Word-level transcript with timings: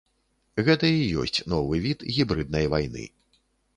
Гэта 0.69 0.85
і 0.93 1.03
ёсць 1.23 1.41
новы 1.55 1.81
від 1.85 1.99
гібрыднай 2.17 2.65
вайны. 2.77 3.05